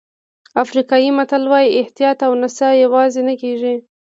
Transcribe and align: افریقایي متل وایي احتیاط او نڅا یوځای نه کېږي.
افریقایي 0.63 1.09
متل 1.17 1.43
وایي 1.51 1.69
احتیاط 1.81 2.19
او 2.27 2.33
نڅا 2.41 2.69
یوځای 2.83 3.21
نه 3.27 3.35
کېږي. 3.41 3.75